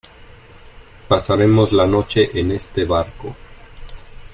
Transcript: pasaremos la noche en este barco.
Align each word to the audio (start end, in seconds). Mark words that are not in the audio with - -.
pasaremos 1.07 1.71
la 1.73 1.85
noche 1.85 2.31
en 2.39 2.51
este 2.53 2.85
barco. 2.85 3.35